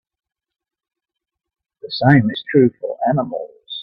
The 1.83 1.91
same 1.91 2.31
is 2.31 2.43
true 2.51 2.71
for 2.79 2.97
animals. 3.07 3.51